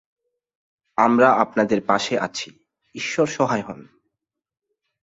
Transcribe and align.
আমরা 0.97 1.29
আপনাদের 1.33 1.79
পাশে 1.85 2.15
আছি, 2.19 2.49
ঈশ্বর 2.95 3.27
সহায় 3.27 3.61
হোন।' 3.61 3.85